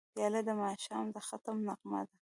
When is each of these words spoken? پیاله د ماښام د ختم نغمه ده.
پیاله 0.15 0.41
د 0.45 0.49
ماښام 0.61 1.05
د 1.15 1.17
ختم 1.27 1.57
نغمه 1.67 2.01
ده. 2.07 2.15